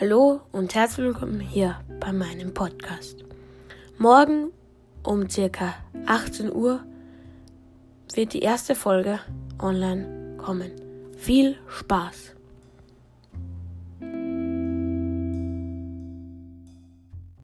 [0.00, 3.24] Hallo und herzlich willkommen hier bei meinem Podcast.
[3.96, 4.50] Morgen
[5.04, 5.76] um circa
[6.06, 6.84] 18 Uhr
[8.12, 9.20] wird die erste Folge
[9.60, 10.72] online kommen.
[11.16, 12.34] Viel Spaß!